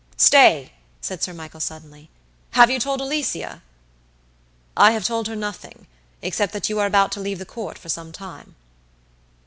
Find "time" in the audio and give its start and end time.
8.11-8.55